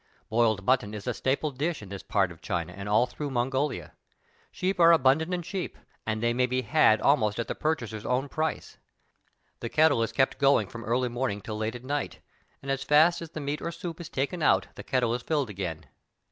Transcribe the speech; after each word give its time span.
Boiled 0.29 0.65
mutton 0.65 0.95
is 0.95 1.05
a 1.05 1.13
staple 1.13 1.51
dish 1.51 1.83
in 1.83 1.89
this 1.89 2.01
part 2.01 2.31
of 2.31 2.41
China 2.41 2.73
and 2.75 2.89
all 2.89 3.05
through 3.05 3.29
Mongolia. 3.29 3.93
Sheep 4.51 4.79
are 4.79 4.91
abundant 4.91 5.31
and 5.31 5.43
cheap, 5.43 5.77
and 6.07 6.23
they 6.23 6.33
may 6.33 6.47
be 6.47 6.63
had 6.63 6.99
almost 7.01 7.37
at 7.39 7.47
the 7.47 7.53
purchaser's 7.53 8.03
own 8.03 8.27
price; 8.27 8.79
the 9.59 9.69
kettle 9.69 10.01
is 10.01 10.11
kept 10.11 10.39
going 10.39 10.67
from 10.67 10.83
early 10.85 11.07
morning 11.09 11.39
till 11.39 11.57
late 11.59 11.75
at 11.75 11.83
night, 11.83 12.17
and 12.63 12.71
as 12.71 12.81
fast 12.81 13.21
as 13.21 13.29
the 13.29 13.39
meat 13.39 13.61
or 13.61 13.71
soup 13.71 14.01
is 14.01 14.09
taken 14.09 14.41
out 14.41 14.65
the 14.73 14.81
kettle 14.81 15.13
is 15.13 15.21
188 15.21 15.21
THE 15.21 15.33
TALKING 15.65 15.67
HANDKERCHIEF. 15.67 15.85
filled 15.85 15.85
again. 15.87 15.89